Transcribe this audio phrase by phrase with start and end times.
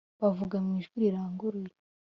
[0.21, 1.73] Bavuga mu ijwi riranguruye